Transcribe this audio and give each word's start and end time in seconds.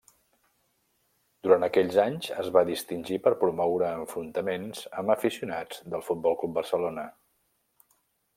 Durant 1.47 1.65
aquells 1.67 1.99
anys 2.03 2.29
es 2.43 2.49
va 2.55 2.63
distingir 2.69 3.19
per 3.27 3.35
promoure 3.43 3.91
enfrontaments 3.99 4.83
amb 5.03 5.15
aficionats 5.19 5.85
del 5.93 6.07
Futbol 6.09 6.41
Club 6.43 6.59
Barcelona. 6.59 7.07